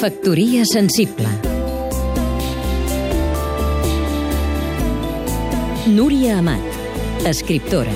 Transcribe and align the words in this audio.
Factoria 0.00 0.62
sensible 0.64 1.28
Núria 5.92 6.38
Amat, 6.38 6.64
escriptora 7.28 7.92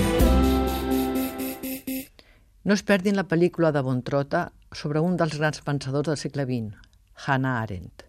No 2.69 2.77
es 2.77 2.82
perdin 2.85 3.17
la 3.17 3.25
pel·lícula 3.25 3.73
de 3.73 3.80
Bontrota 3.80 4.43
sobre 4.77 5.01
un 5.01 5.17
dels 5.17 5.39
grans 5.41 5.64
pensadors 5.64 6.11
del 6.11 6.21
segle 6.21 6.45
XX, 6.45 6.77
Hannah 7.25 7.57
Arendt. 7.62 8.05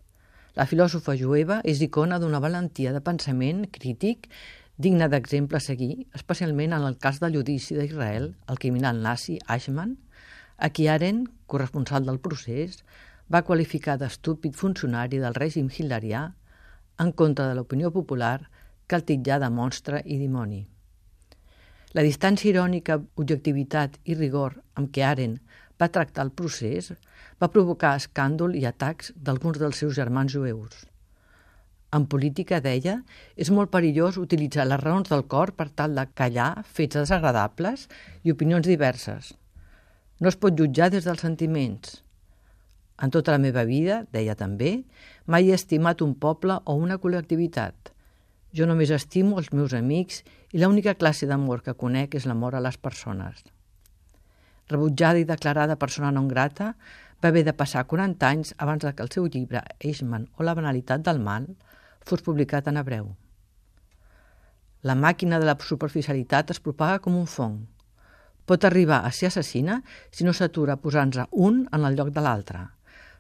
La 0.59 0.67
filòsofa 0.67 1.15
jueva 1.15 1.61
és 1.63 1.79
icona 1.79 2.19
d'una 2.19 2.43
valentia 2.43 2.91
de 2.91 2.99
pensament 2.99 3.63
crític 3.71 4.27
digna 4.75 5.07
d'exemple 5.07 5.63
a 5.63 5.63
seguir, 5.63 6.03
especialment 6.11 6.75
en 6.75 6.83
el 6.83 6.99
cas 6.99 7.23
del 7.23 7.39
judici 7.39 7.79
d'Israel, 7.79 8.33
el 8.51 8.59
criminal 8.59 8.99
nazi 8.99 9.39
Eichmann, 9.47 9.95
a 10.59 10.67
qui 10.75 10.91
Arendt, 10.91 11.31
corresponsal 11.47 12.03
del 12.03 12.19
procés, 12.19 12.83
va 13.31 13.41
qualificar 13.41 13.97
d'estúpid 13.97 14.53
funcionari 14.53 15.19
del 15.21 15.35
règim 15.37 15.69
hitlerià 15.69 16.27
en 17.01 17.11
contra 17.11 17.47
de 17.49 17.55
l'opinió 17.57 17.91
popular 17.91 18.39
que 18.87 18.95
el 18.95 19.05
titjà 19.09 19.39
de 19.41 19.49
monstre 19.49 20.01
i 20.05 20.17
dimoni. 20.21 20.61
La 21.95 22.03
distància 22.03 22.51
irònica, 22.51 22.99
objectivitat 23.15 23.97
i 24.03 24.17
rigor 24.19 24.59
amb 24.75 24.91
què 24.91 25.05
Aren 25.07 25.39
va 25.79 25.89
tractar 25.89 26.25
el 26.25 26.33
procés 26.41 26.91
va 27.41 27.51
provocar 27.51 27.95
escàndol 27.99 28.55
i 28.55 28.65
atacs 28.67 29.13
d'alguns 29.15 29.59
dels 29.61 29.81
seus 29.81 29.95
germans 29.95 30.35
jueus. 30.35 30.85
En 31.95 32.05
política, 32.11 32.59
deia, 32.59 32.99
és 33.39 33.51
molt 33.51 33.71
perillós 33.71 34.19
utilitzar 34.19 34.65
les 34.67 34.81
raons 34.81 35.09
del 35.09 35.23
cor 35.31 35.53
per 35.55 35.69
tal 35.71 35.95
de 35.95 36.05
callar 36.13 36.65
fets 36.67 36.99
desagradables 36.99 37.87
i 38.23 38.35
opinions 38.35 38.67
diverses. 38.67 39.33
No 40.19 40.31
es 40.31 40.39
pot 40.39 40.55
jutjar 40.59 40.89
des 40.91 41.07
dels 41.07 41.23
sentiments, 41.23 42.01
en 43.01 43.11
tota 43.11 43.33
la 43.33 43.41
meva 43.43 43.65
vida, 43.67 44.05
deia 44.15 44.35
també, 44.39 44.85
mai 45.27 45.49
he 45.49 45.55
estimat 45.55 46.01
un 46.01 46.13
poble 46.15 46.61
o 46.63 46.75
una 46.79 46.97
col·lectivitat. 47.01 47.91
Jo 48.55 48.67
només 48.69 48.93
estimo 48.95 49.39
els 49.41 49.51
meus 49.51 49.73
amics 49.75 50.21
i 50.55 50.61
l'única 50.61 50.95
classe 50.95 51.27
d'amor 51.27 51.61
que 51.65 51.75
conec 51.75 52.15
és 52.15 52.25
l'amor 52.25 52.55
a 52.55 52.63
les 52.63 52.77
persones. 52.77 53.43
Rebutjada 54.71 55.19
i 55.19 55.27
declarada 55.27 55.75
persona 55.75 56.11
non 56.11 56.29
grata, 56.31 56.71
va 57.21 57.29
haver 57.29 57.43
de 57.43 57.53
passar 57.53 57.83
40 57.83 58.27
anys 58.27 58.53
abans 58.57 58.85
que 58.85 59.03
el 59.03 59.11
seu 59.11 59.27
llibre 59.27 59.61
Eichmann 59.79 60.29
o 60.37 60.43
la 60.43 60.55
banalitat 60.55 61.03
del 61.03 61.19
mal 61.19 61.49
fos 62.05 62.23
publicat 62.23 62.67
en 62.71 62.79
hebreu. 62.79 63.11
La 64.83 64.95
màquina 64.95 65.39
de 65.41 65.49
la 65.49 65.57
superficialitat 65.59 66.51
es 66.53 66.61
propaga 66.61 67.01
com 67.01 67.17
un 67.17 67.27
fong. 67.27 67.59
Pot 68.45 68.63
arribar 68.63 69.01
a 69.03 69.11
ser 69.11 69.27
assassina 69.31 69.81
si 70.11 70.23
no 70.23 70.33
s'atura 70.33 70.77
posant-se 70.77 71.27
un 71.31 71.65
en 71.73 71.85
el 71.89 71.97
lloc 71.97 72.13
de 72.15 72.23
l'altre– 72.23 72.65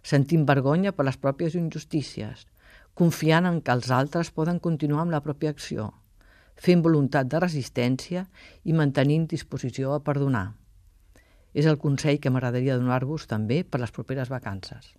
sentint 0.05 0.45
vergonya 0.45 0.93
per 0.93 1.07
les 1.07 1.17
pròpies 1.17 1.57
injustícies, 1.57 2.45
confiant 2.93 3.49
en 3.49 3.61
que 3.61 3.73
els 3.73 3.89
altres 3.91 4.31
poden 4.31 4.61
continuar 4.61 5.03
amb 5.03 5.15
la 5.15 5.23
pròpia 5.25 5.51
acció, 5.51 5.89
fent 6.55 6.83
voluntat 6.85 7.27
de 7.31 7.41
resistència 7.41 8.27
i 8.63 8.77
mantenint 8.77 9.25
disposició 9.31 9.95
a 9.95 10.03
perdonar. 10.05 10.53
És 11.55 11.65
el 11.65 11.79
consell 11.79 12.19
que 12.19 12.31
m'agradaria 12.31 12.77
donar-vos 12.77 13.27
també 13.31 13.63
per 13.63 13.81
les 13.81 13.91
properes 13.95 14.31
vacances. 14.31 14.93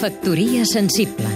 Factoria 0.00 0.64
sensible 0.64 1.28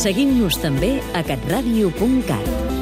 Seguim-nos 0.00 0.56
també 0.62 0.94
a 1.12 1.20
catradio.cat 1.26 2.79